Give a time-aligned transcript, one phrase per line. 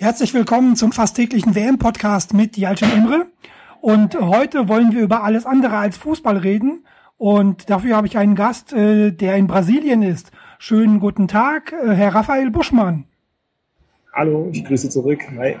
[0.00, 3.26] Herzlich willkommen zum fast täglichen WM-Podcast mit Jalcin Imre.
[3.82, 6.86] Und heute wollen wir über alles andere als Fußball reden.
[7.18, 10.32] Und dafür habe ich einen Gast, äh, der in Brasilien ist.
[10.58, 13.04] Schönen guten Tag, äh, Herr Raphael Buschmann.
[14.14, 15.20] Hallo, ich grüße zurück.
[15.36, 15.56] Hi.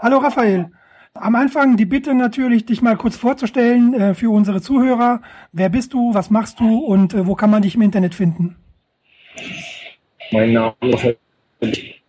[0.00, 0.72] Hallo Raphael.
[1.14, 5.22] Am Anfang die Bitte natürlich, dich mal kurz vorzustellen äh, für unsere Zuhörer.
[5.52, 8.56] Wer bist du, was machst du und äh, wo kann man dich im Internet finden?
[10.32, 11.04] Mein Name ist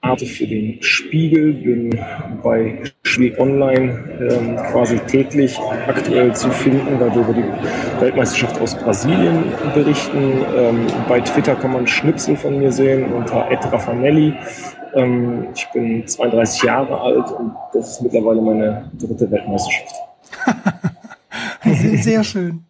[0.02, 2.00] Arte für den Spiegel, bin
[2.44, 8.76] bei Spiegel Online ähm, quasi täglich aktuell zu finden, weil wir über die Weltmeisterschaft aus
[8.76, 10.46] Brasilien berichten.
[10.56, 14.34] Ähm, bei Twitter kann man Schnipsel von mir sehen unter Raffanelli.
[14.94, 19.96] Ähm, ich bin 32 Jahre alt und das ist mittlerweile meine dritte Weltmeisterschaft.
[22.04, 22.67] Sehr schön.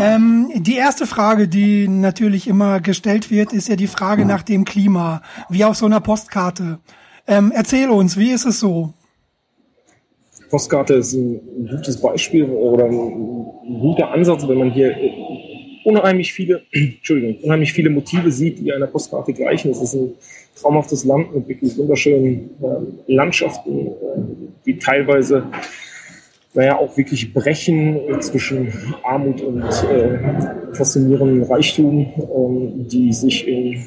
[0.00, 4.64] Ähm, die erste Frage, die natürlich immer gestellt wird, ist ja die Frage nach dem
[4.64, 6.78] Klima, wie auf so einer Postkarte.
[7.26, 8.92] Ähm, erzähl uns, wie ist es so?
[10.50, 14.96] Postkarte ist ein gutes Beispiel oder ein guter Ansatz, wenn man hier
[15.84, 19.70] unheimlich viele, Entschuldigung, unheimlich viele Motive sieht, die einer Postkarte gleichen.
[19.70, 20.12] Es ist ein
[20.60, 23.92] traumhaftes Land mit wirklich wunderschönen äh, Landschaften, äh,
[24.66, 25.44] die teilweise
[26.54, 28.72] naja, auch wirklich brechen zwischen
[29.04, 30.18] Armut und äh,
[30.72, 33.80] faszinierendem Reichtum, ähm, die sich in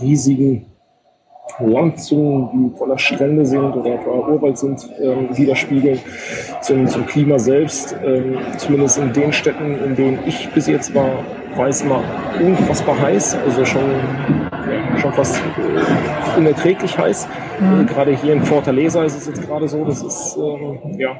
[0.00, 0.66] riesigen
[1.58, 5.98] Landzungen, die voller Strände sind oder voller Urwald sind, ähm, widerspiegeln.
[6.60, 11.24] Zum, zum Klima selbst, ähm, zumindest in den Städten, in denen ich bis jetzt war,
[11.54, 12.02] war es immer
[12.40, 13.82] unfassbar heiß, also schon,
[14.98, 17.28] schon fast äh, unerträglich heiß.
[17.60, 17.86] Mhm.
[17.86, 21.18] Gerade hier in Fortaleza ist es jetzt gerade so, dass es ähm, ja,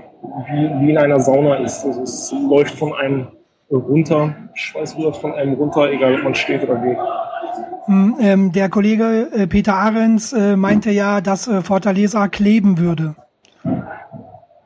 [0.49, 1.85] wie, wie in einer Sauna ist.
[1.85, 3.29] Also es läuft von einem
[3.71, 6.99] runter, Schweiß rührt von einem runter, egal ob man steht oder geht.
[7.87, 13.15] Hm, ähm, der Kollege äh, Peter Ahrens äh, meinte ja, dass äh, Fortaleza kleben würde.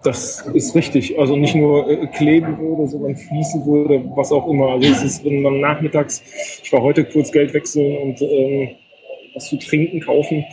[0.03, 1.19] Das ist richtig.
[1.19, 4.69] Also nicht nur äh, kleben würde, sondern fließen würde, was auch immer.
[4.69, 6.23] Also es ist, wenn man nachmittags,
[6.63, 8.71] ich war heute kurz Geld wechseln und ähm,
[9.35, 10.45] was zu trinken kaufen.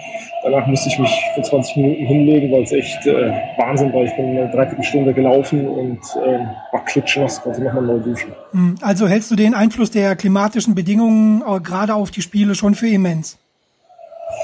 [0.43, 4.03] Danach musste ich mich für 20 Minuten hinlegen, weil es echt äh, Wahnsinn war.
[4.03, 6.39] Ich bin eine Dreiviertelstunde gelaufen und äh,
[6.71, 8.31] war klitschnass, konnte nochmal neu duschen.
[8.51, 12.75] Hm, also hältst du den Einfluss der klimatischen Bedingungen äh, gerade auf die Spiele schon
[12.75, 13.37] für immens?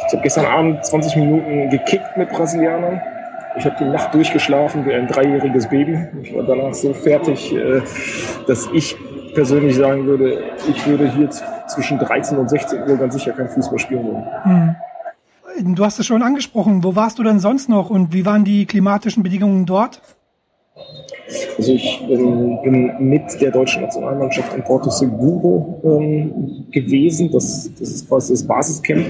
[0.07, 3.01] Ich habe gestern Abend 20 Minuten gekickt mit Brasilianern.
[3.55, 6.07] Ich habe die Nacht durchgeschlafen wie ein dreijähriges Baby.
[6.23, 7.81] Ich war danach so fertig, äh,
[8.47, 8.95] dass ich
[9.33, 11.29] persönlich sagen würde, ich würde hier
[11.67, 14.25] zwischen 13 und 16 Uhr ganz sicher kein Fußball spielen wollen.
[14.43, 14.75] Hm.
[15.75, 16.83] Du hast es schon angesprochen.
[16.83, 20.01] Wo warst du denn sonst noch und wie waren die klimatischen Bedingungen dort?
[21.57, 27.31] Also ich ähm, bin mit der deutschen Nationalmannschaft in Porto Seguro ähm, gewesen.
[27.31, 29.05] Das, das ist quasi das Basiscamp.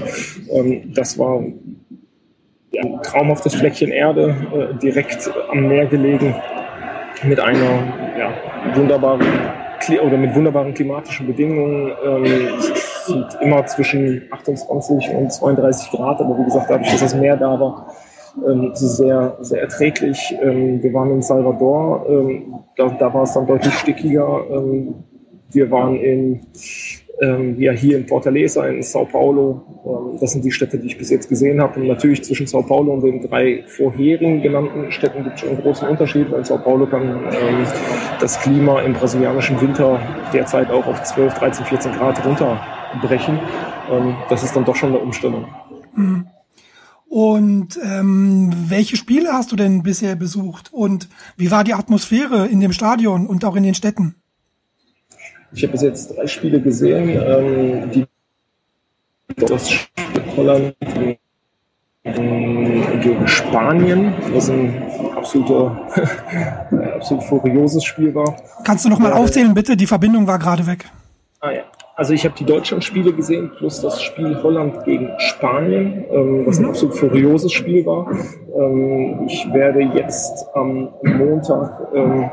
[0.50, 6.34] Ähm, das war ein traumhaftes Fleckchen Erde, äh, direkt am Meer gelegen,
[7.22, 8.34] mit einer ja,
[8.74, 9.26] wunderbaren
[9.90, 11.92] oder mit wunderbaren klimatischen Bedingungen.
[12.04, 12.24] Ähm,
[12.58, 17.36] es sind immer zwischen 28 und 32 Grad, aber wie gesagt, dadurch, dass das Meer
[17.36, 17.94] da war,
[18.48, 20.34] ähm, sehr, sehr erträglich.
[20.42, 24.44] Ähm, wir waren in Salvador, ähm, da, da war es dann deutlich stickiger.
[24.50, 24.94] Ähm,
[25.50, 26.40] wir waren in
[27.20, 29.62] ähm, ja, hier in Fortaleza, in Sao Paulo.
[29.84, 31.80] Ähm, das sind die Städte, die ich bis jetzt gesehen habe.
[31.80, 35.62] Und natürlich zwischen Sao Paulo und den drei vorherigen genannten Städten gibt es schon einen
[35.62, 37.66] großen Unterschied, weil Sao Paulo kann ähm,
[38.20, 40.00] das Klima im brasilianischen Winter
[40.32, 43.38] derzeit auch auf 12, 13, 14 Grad runterbrechen.
[43.90, 45.46] Ähm, das ist dann doch schon eine Umstellung.
[45.94, 46.26] Mhm.
[47.06, 50.72] Und ähm, welche Spiele hast du denn bisher besucht?
[50.72, 54.16] Und wie war die Atmosphäre in dem Stadion und auch in den Städten?
[55.54, 58.06] Ich habe bis jetzt drei Spiele gesehen, ähm, die
[59.36, 60.74] das Spiel Holland
[62.02, 64.82] gegen Spanien, was ein
[65.16, 65.88] absoluter,
[66.96, 68.36] absolut furioses Spiel war.
[68.64, 69.76] Kannst du noch mal äh, aufzählen, bitte?
[69.76, 70.86] Die Verbindung war gerade weg.
[71.40, 71.62] Ah ja.
[71.96, 76.64] Also ich habe die Deutschland-Spiele gesehen, plus das Spiel Holland gegen Spanien, ähm, was ein
[76.64, 76.70] mhm.
[76.70, 78.10] absolut furioses Spiel war.
[78.10, 82.28] Ähm, ich werde jetzt am Montag ähm,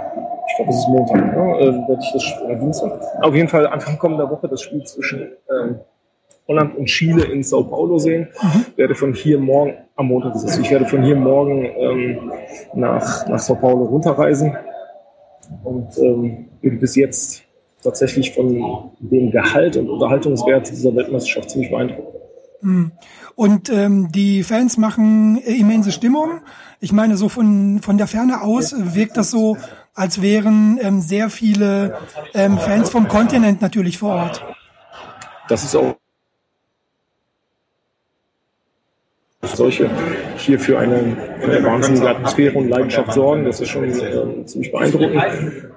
[0.61, 1.59] glaube, es ist Montag, ne?
[1.59, 3.01] äh, werde ich das oder Dienstag.
[3.21, 5.79] Auf jeden Fall Anfang kommender Woche das Spiel zwischen ähm,
[6.47, 8.27] Holland und Chile in Sao Paulo sehen.
[8.41, 8.65] Mhm.
[8.75, 12.31] Werde von hier morgen, am Montag ist es, ich werde von hier morgen ähm,
[12.73, 14.55] nach, nach Sao Paulo runterreisen
[15.63, 17.43] und ähm, bin bis jetzt
[17.83, 22.15] tatsächlich von dem Gehalt und Unterhaltungswert dieser Weltmeisterschaft ziemlich beeindruckt.
[22.61, 22.91] Mhm.
[23.35, 26.41] Und ähm, die Fans machen immense Stimmung.
[26.79, 29.57] Ich meine, so von, von der Ferne aus wirkt das so,
[29.93, 31.97] als wären ähm, sehr viele
[32.33, 34.45] ähm, Fans vom Kontinent natürlich vor Ort.
[35.47, 35.95] Das ist auch
[39.43, 39.89] solche
[40.37, 43.45] hier für eine, eine wahnsinnige Atmosphäre und Leidenschaft sorgen.
[43.45, 45.23] Das ist schon äh, ziemlich beeindruckend.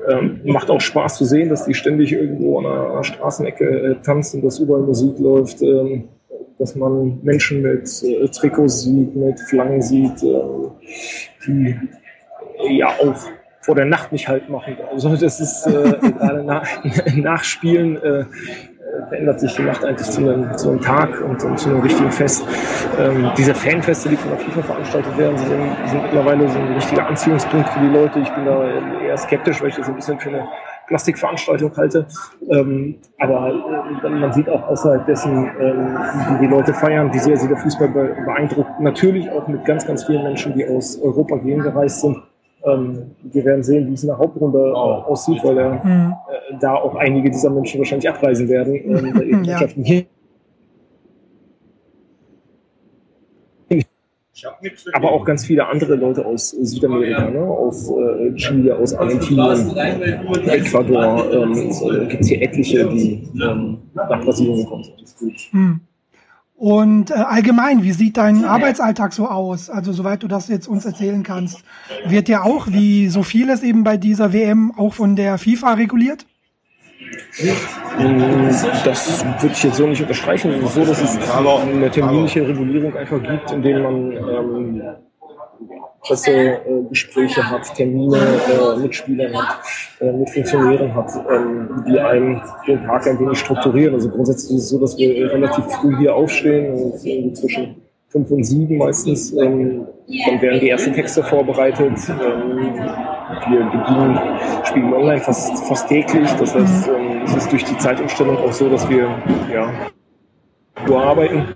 [0.09, 4.43] Ähm, macht auch Spaß zu sehen, dass die ständig irgendwo an einer, Straßenecke äh, tanzen,
[4.43, 5.63] dass überall Musik läuft.
[5.63, 6.09] Ähm,
[6.59, 10.41] dass man Menschen mit äh, Trikots sieht, mit Flaggen sieht, äh,
[11.47, 11.77] die
[12.79, 13.17] ja auch
[13.65, 14.77] vor der Nacht nicht halt machen.
[14.93, 16.69] Also das ist äh, gerade nach,
[17.15, 18.25] Nachspielen äh,
[19.09, 22.13] verändert sich die Nacht eigentlich zu einem, zu einem Tag und, und zu einem richtigen
[22.13, 22.45] Fest.
[23.01, 25.49] Ähm, diese Fanfeste, die von der FIFA veranstaltet werden, sind,
[25.87, 28.21] sind mittlerweile so ein richtiger Anziehungspunkt für die Leute.
[28.21, 28.69] Ich bin da
[29.01, 30.47] eher skeptisch, weil ich das ein bisschen für eine
[30.87, 32.07] Plastikveranstaltung halte.
[32.51, 33.49] Ähm, aber
[34.05, 35.99] äh, man sieht auch außerhalb dessen, ähm,
[36.33, 38.79] wie die Leute feiern, wie sehr sie der Fußball beeindruckt.
[38.79, 42.19] Natürlich auch mit ganz, ganz vielen Menschen, die aus Europa gehen gereist sind.
[42.65, 46.13] Ähm, wir werden sehen, wie es in der Hauptrunde äh, aussieht, weil äh, mhm.
[46.13, 48.75] äh, da auch einige dieser Menschen wahrscheinlich abreisen werden.
[48.75, 49.67] Ähm, ja.
[49.67, 50.07] hier
[54.93, 57.41] aber auch ganz viele andere Leute aus Südamerika, ne?
[57.41, 61.33] aus äh, Chile, aus Argentinien, Ecuador.
[61.33, 64.85] Ähm, so, Gibt es hier etliche, die ähm, nach Brasilien kommen.
[65.51, 65.81] Hm.
[66.65, 69.69] Und äh, allgemein, wie sieht dein Arbeitsalltag so aus?
[69.69, 71.63] Also soweit du das jetzt uns erzählen kannst,
[72.07, 76.25] wird ja auch, wie so vieles eben bei dieser WM, auch von der FIFA reguliert?
[78.83, 80.53] Das würde ich jetzt so nicht unterstreichen.
[80.53, 84.83] Es ist so, dass es eine terminliche Regulierung einfach gibt, indem man ähm,
[86.05, 89.61] Pressegespräche hat, Termine äh, mit Spielern hat,
[90.01, 93.95] äh, mit Funktionären hat, ähm, die einen den Tag ein wenig strukturieren.
[93.95, 98.31] Also grundsätzlich ist es so, dass wir relativ früh hier aufstehen und irgendwie zwischen fünf
[98.31, 99.33] und sieben meistens.
[99.33, 99.87] Ähm,
[100.27, 101.99] dann werden die ersten Texte vorbereitet.
[102.09, 102.75] Ähm,
[103.49, 104.19] wir bedienen
[104.65, 106.31] Spielen online fast, fast täglich.
[106.39, 109.09] Das heißt, ähm, es ist durch die Zeitumstellung auch so, dass wir
[109.53, 109.73] ja,
[110.87, 111.55] nur arbeiten.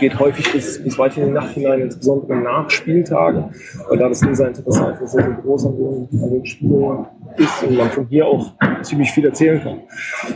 [0.00, 3.54] Geht häufig bis, bis weit in die Nacht hinein, insbesondere nach Spieltagen,
[3.88, 7.06] weil da das Leserinteresse einfach sehr, sehr groß an den, an den Spielen
[7.36, 9.80] ist und man von hier auch ziemlich viel erzählen kann.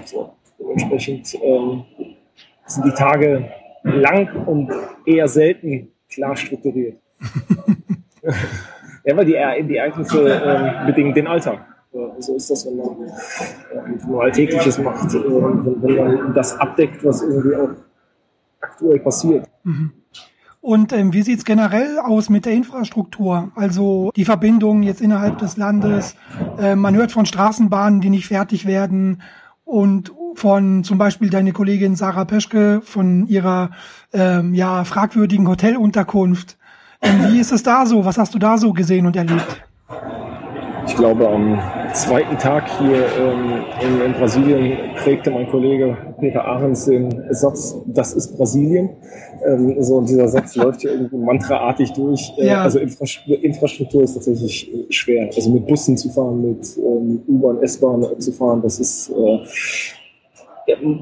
[0.04, 1.84] So, dementsprechend ähm,
[2.66, 3.48] sind die Tage
[3.84, 4.70] lang und
[5.06, 6.98] eher selten klar strukturiert.
[9.04, 11.64] ja, weil die, die Ereignisse äh, bedingen den Alltag.
[12.18, 17.04] So ist das, wenn man, äh, wenn man Alltägliches macht, äh, wenn man das abdeckt,
[17.04, 17.70] was irgendwie auch
[18.60, 19.46] aktuell passiert.
[19.64, 19.92] Mhm.
[20.60, 23.52] Und ähm, wie sieht's generell aus mit der Infrastruktur?
[23.54, 26.16] Also die Verbindungen jetzt innerhalb des Landes.
[26.58, 29.20] Äh, man hört von Straßenbahnen, die nicht fertig werden
[29.64, 33.72] und von zum Beispiel deine Kollegin Sarah Peschke von ihrer
[34.14, 36.56] ähm, ja fragwürdigen Hotelunterkunft.
[37.02, 38.06] Ähm, wie ist es da so?
[38.06, 39.64] Was hast du da so gesehen und erlebt?
[40.86, 41.60] Ich glaube, am
[41.92, 48.12] zweiten Tag hier ähm, in, in, Brasilien prägte mein Kollege Peter Ahrens den Satz, das
[48.12, 48.90] ist Brasilien.
[49.46, 52.32] Ähm, so, und dieser Satz läuft hier irgendwie mantraartig durch.
[52.38, 52.62] Äh, ja.
[52.62, 55.30] Also Infrastruktur, ist tatsächlich äh, schwer.
[55.34, 59.38] Also mit Bussen zu fahren, mit ähm, U-Bahn, S-Bahn zu fahren, das ist äh,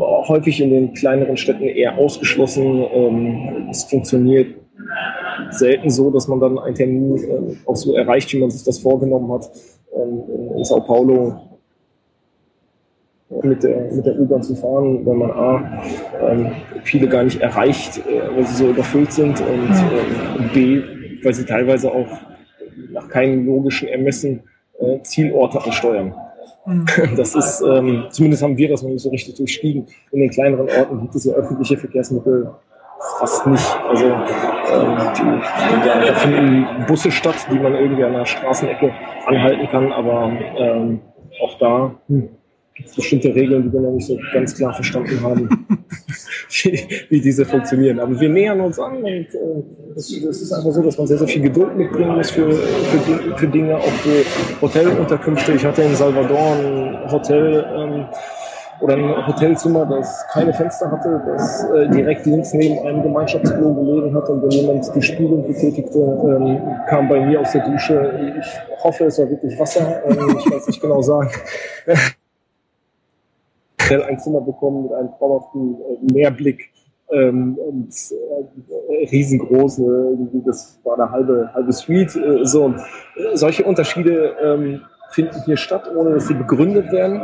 [0.00, 2.84] häufig in den kleineren Städten eher ausgeschlossen.
[2.92, 4.54] Ähm, es funktioniert
[5.50, 8.78] selten so, dass man dann einen Termin äh, auch so erreicht, wie man sich das
[8.78, 9.50] vorgenommen hat.
[9.94, 10.22] Ähm,
[10.56, 11.40] in Sao Paulo
[13.42, 15.82] mit der, mit der U-Bahn zu fahren, wenn man A,
[16.20, 16.52] ähm,
[16.84, 20.82] viele gar nicht erreicht, äh, weil sie so überfüllt sind und äh, B,
[21.22, 22.08] weil sie teilweise auch
[22.90, 24.42] nach keinem logischen Ermessen
[24.78, 26.14] äh, Zielorte ansteuern.
[26.66, 26.86] Mhm.
[27.16, 29.86] Das ist, ähm, zumindest haben wir das noch nicht so richtig durchstiegen.
[30.12, 32.50] In den kleineren Orten gibt es ja öffentliche Verkehrsmittel
[33.18, 33.80] fast nicht.
[33.88, 38.92] Also ähm, die, da, finden Busse statt, die man irgendwie an der Straßenecke
[39.26, 41.00] anhalten kann, aber ähm,
[41.42, 42.28] auch da hm,
[42.74, 45.48] gibt es bestimmte Regeln, die wir noch nicht so ganz klar verstanden haben,
[46.48, 48.00] wie, wie, diese funktionieren.
[48.00, 49.26] Aber wir nähern uns an und äh,
[49.96, 53.46] es, ist einfach so, dass man sehr, sehr viel Geduld mitbringen muss für, für, für
[53.48, 54.24] Dinge, auch für
[54.60, 55.52] Hotelunterkünfte.
[55.52, 58.06] Ich hatte in Salvador ein Hotel, ähm,
[58.82, 64.14] oder ein Hotelzimmer, das keine Fenster hatte, das äh, direkt links neben einem Gemeinschaftsklo gelegen
[64.14, 68.34] hat und wenn jemand die Spülung betätigte, ähm, kam bei mir aus der Dusche.
[68.40, 71.30] Ich hoffe, es war wirklich Wasser, ähm, ich weiß nicht genau sagen.
[74.08, 76.70] ein Zimmer bekommen mit einem traumhaften äh, Meerblick
[77.12, 82.16] ähm, und äh, riesengroß, ne, das war eine halbe, halbe Suite.
[82.16, 82.68] Äh, so.
[82.68, 87.22] Äh, solche Unterschiede ähm, finden hier statt, ohne dass sie begründet werden.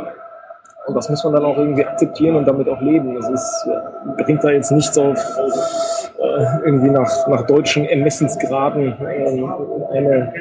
[0.89, 3.13] Und das muss man dann auch irgendwie akzeptieren und damit auch leben.
[3.13, 3.67] Das ist,
[4.17, 5.17] bringt da jetzt nichts auf
[6.19, 10.33] äh, irgendwie nach, nach deutschen Ermessensgraden äh, eine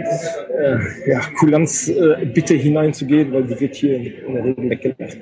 [0.58, 5.20] äh, ja, Kulanzbitte äh, hineinzugehen, weil die wird hier in der Regel weggelassen.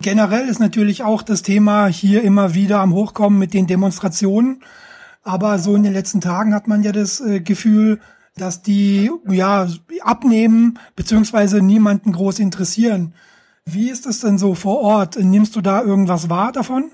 [0.00, 4.60] Generell ist natürlich auch das Thema hier immer wieder am Hochkommen mit den Demonstrationen.
[5.24, 7.98] Aber so in den letzten Tagen hat man ja das äh, Gefühl,
[8.36, 9.66] dass die ja
[10.02, 13.14] abnehmen beziehungsweise niemanden groß interessieren.
[13.66, 15.16] Wie ist es denn so vor Ort?
[15.18, 16.90] Nimmst du da irgendwas wahr davon?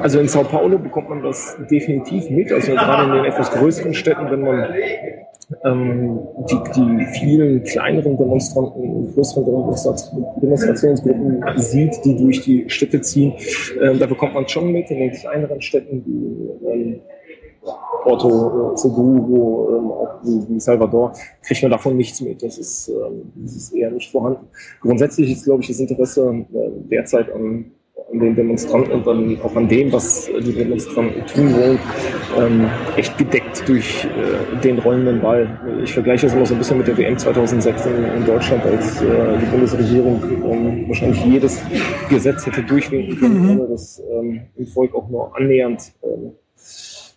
[0.00, 2.50] Also in Sao Paulo bekommt man das definitiv mit.
[2.50, 4.74] Also gerade in den etwas größeren Städten, wenn man
[5.64, 6.20] ähm,
[6.50, 9.44] die, die vielen kleineren Demonstranten, größeren
[10.40, 13.34] Demonstrationsgruppen sieht, die durch die Städte ziehen,
[13.80, 14.90] ähm, da bekommt man schon mit.
[14.90, 17.00] In den kleineren Städten wie ähm,
[18.04, 22.42] Porto, äh, Cebu, ähm, auch wie, wie Salvador, kriegt man davon nichts mit.
[22.42, 24.46] Das ist, ähm, das ist eher nicht vorhanden.
[24.80, 27.72] Grundsätzlich ist, glaube ich, das Interesse äh, derzeit an
[28.12, 31.78] an den Demonstranten und dann auch an dem, was die Demonstranten tun wollen,
[32.38, 35.58] ähm, echt gedeckt durch äh, den rollenden Ball.
[35.82, 39.00] Ich vergleiche das immer so ein bisschen mit der WM 2006 in, in Deutschland, als
[39.02, 41.62] äh, die Bundesregierung ähm, wahrscheinlich jedes
[42.08, 43.50] Gesetz hätte durchwinken können, mhm.
[43.60, 46.32] ohne dass ähm, im Volk auch nur annähernd ähm,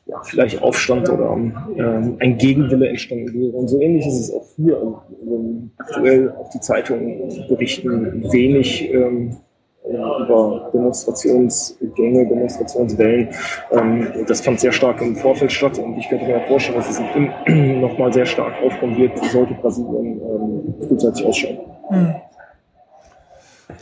[0.08, 3.52] ja, vielleicht Aufstand oder ähm, ein Gegenwille entstanden wäre.
[3.52, 4.78] Und so ähnlich ist es auch hier.
[4.78, 9.38] Ähm, aktuell auch die Zeitungen berichten wenig ähm,
[9.86, 13.30] über Demonstrationsgänge, Demonstrationswellen.
[13.72, 17.00] Ähm, das fand sehr stark im Vorfeld statt und ich könnte mir vorstellen, dass es
[17.82, 21.58] nochmal sehr stark aufkommen wird, sollte Brasilien ähm, frühzeitig ausschauen.
[21.90, 22.16] Hm.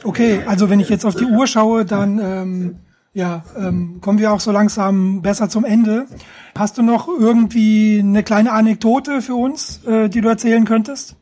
[0.04, 2.76] Okay, also wenn ich jetzt auf die Uhr schaue, dann ähm,
[3.16, 6.06] ja, ähm, kommen wir auch so langsam besser zum Ende.
[6.54, 11.16] Hast du noch irgendwie eine kleine Anekdote für uns, äh, die du erzählen könntest?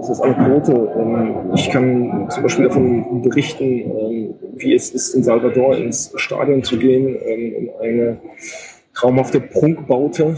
[0.00, 0.92] Das ist Anekdote.
[0.98, 6.64] Ähm, ich kann zum Beispiel davon berichten, ähm, wie es ist, in Salvador ins Stadion
[6.64, 8.20] zu gehen, ähm, in eine
[8.94, 10.36] traumhafte Prunkbaute,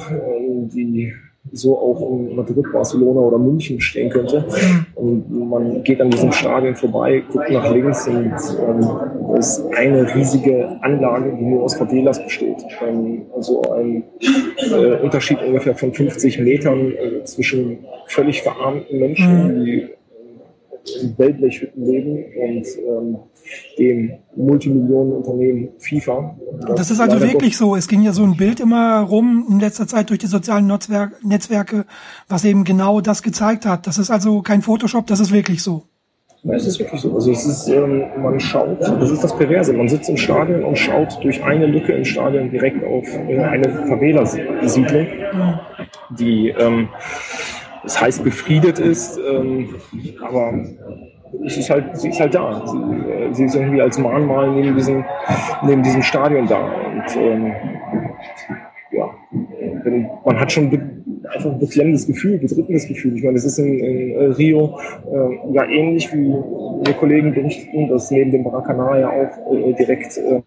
[0.70, 1.14] die
[1.52, 4.44] so auch in Madrid, Barcelona oder München stehen könnte.
[4.94, 10.14] Und man geht an diesem Stadion vorbei, guckt nach links und ähm, es ist eine
[10.14, 12.56] riesige Anlage, die nur aus Favelas besteht.
[12.86, 14.04] Ähm, also ein
[14.72, 19.64] äh, Unterschied ungefähr von 50 Metern äh, zwischen völlig verarmten Menschen, mhm.
[19.64, 19.88] die
[21.16, 23.18] Wellblechhütten leben und ähm,
[23.78, 26.36] dem Multimillionenunternehmen FIFA.
[26.66, 27.76] Das, das ist also wirklich so.
[27.76, 31.24] Es ging ja so ein Bild immer rum in letzter Zeit durch die sozialen Netzwerk
[31.24, 31.86] Netzwerke,
[32.28, 33.86] was eben genau das gezeigt hat.
[33.86, 35.84] Das ist also kein Photoshop, das ist wirklich so.
[36.42, 37.12] Ja, es ist wirklich so.
[37.12, 39.72] Also es ist, ähm, man schaut, das ist das Perverse.
[39.72, 45.06] Man sitzt im Stadion und schaut durch eine Lücke im Stadion direkt auf eine Favela-Siedlung,
[46.18, 46.88] die ähm,
[47.86, 49.68] das heißt befriedet ist, ähm,
[50.20, 50.52] aber
[51.44, 52.66] es ist halt, sie ist halt da.
[52.66, 55.04] Sie, äh, sie ist irgendwie als Mahnmal neben diesem,
[55.62, 56.64] neben diesem Stadion da.
[56.64, 57.52] Und ähm,
[58.90, 59.08] ja,
[60.24, 60.66] man hat schon
[61.32, 63.16] einfach ein beklemmendes Gefühl, bedrückendes Gefühl.
[63.16, 68.10] Ich meine, es ist in, in Rio äh, ja ähnlich wie wir Kollegen berichten, dass
[68.10, 70.42] neben dem Baracana ja auch äh, direkt äh,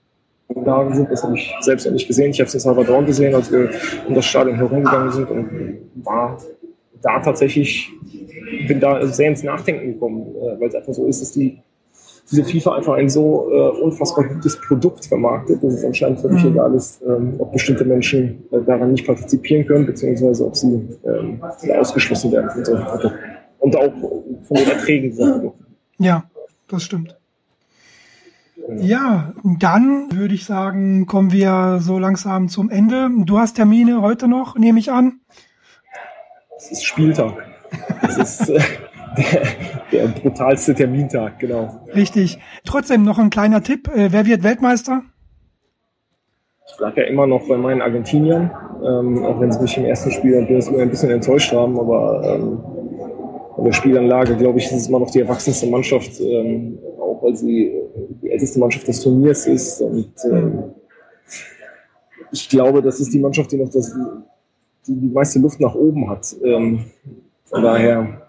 [0.66, 1.10] Lagen sind.
[1.10, 2.32] Das habe ich selbst noch nicht gesehen.
[2.32, 3.70] Ich habe es in Salvador gesehen, als wir
[4.08, 5.50] um das Stadion herumgegangen sind und
[6.04, 6.38] war
[7.02, 7.92] da tatsächlich,
[8.68, 11.60] bin da sehr ins Nachdenken gekommen, äh, weil es einfach so ist, dass die,
[12.32, 16.52] diese FIFA einfach ein so äh, unfassbar gutes Produkt vermarktet, dass es anscheinend völlig mhm.
[16.52, 21.42] egal ist, ähm, ob bestimmte Menschen äh, daran nicht partizipieren können, beziehungsweise ob sie ähm,
[21.78, 23.20] ausgeschlossen werden von solchen Produkten.
[23.60, 23.92] Und auch
[24.44, 25.66] von den Erträgen dieser Produkte.
[25.98, 26.24] Ja,
[26.70, 27.20] das stimmt.
[28.78, 33.10] Ja, dann würde ich sagen, kommen wir so langsam zum Ende.
[33.26, 35.20] Du hast Termine heute noch, nehme ich an.
[36.60, 37.38] Es ist Spieltag.
[38.02, 38.60] Es ist äh,
[39.18, 39.48] der,
[39.94, 41.86] der, brutalste Termintag, genau.
[41.96, 42.38] Richtig.
[42.66, 43.88] Trotzdem noch ein kleiner Tipp.
[43.88, 45.04] Äh, wer wird Weltmeister?
[46.70, 48.52] Ich bleibe ja immer noch bei meinen Argentiniern,
[48.86, 52.60] ähm, auch wenn sie mich im ersten Spiel ein bisschen enttäuscht haben, aber ähm,
[53.56, 57.36] von der Spielanlage, glaube ich, ist es immer noch die erwachsenste Mannschaft, ähm, auch weil
[57.38, 57.74] sie
[58.22, 59.82] die älteste Mannschaft des Turniers ist.
[59.82, 60.64] Und ähm,
[62.34, 63.96] ich glaube, das ist die Mannschaft, die noch das
[64.90, 66.36] die, die meiste Luft nach oben hat.
[66.44, 66.86] Ähm,
[67.46, 68.22] von daher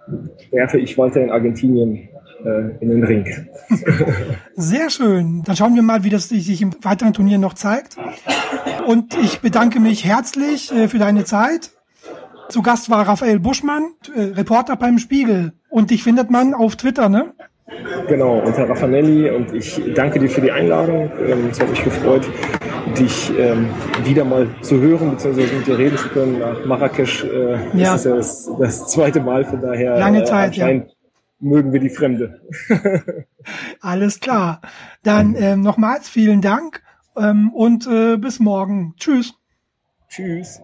[0.50, 2.08] werfe ich weiter in Argentinien
[2.44, 3.48] äh, in den Ring.
[4.56, 5.42] Sehr schön.
[5.44, 7.96] Dann schauen wir mal, wie das sich im weiteren Turnier noch zeigt.
[8.86, 11.70] Und ich bedanke mich herzlich äh, für deine Zeit.
[12.48, 15.52] Zu Gast war Raphael Buschmann, äh, Reporter beim Spiegel.
[15.68, 17.32] Und dich findet man auf Twitter, ne?
[18.08, 21.10] Genau, unter Raffanelli und ich danke dir für die Einladung.
[21.24, 22.28] Ähm, es hat mich gefreut,
[22.98, 23.70] dich ähm,
[24.04, 25.56] wieder mal zu hören bzw.
[25.56, 26.38] mit dir reden zu können.
[26.38, 27.94] Nach Marrakesch äh, ja.
[27.94, 30.82] ist das ja das, das, zweite Mal, von daher Lange äh, Zeit, äh, ja.
[31.38, 32.40] mögen wir die Fremde.
[33.80, 34.60] Alles klar.
[35.02, 36.82] Dann ähm, nochmals vielen Dank
[37.16, 38.94] ähm, und äh, bis morgen.
[38.96, 39.34] Tschüss.
[40.08, 40.60] Tschüss.